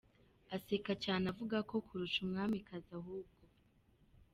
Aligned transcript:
aseka 0.55 0.93
cyane 1.03 1.25
avuga 1.31 1.57
ko 1.69 1.75
‘kurusha 1.87 2.17
umwamikazi 2.25 2.89
ahubwo’. 2.99 3.41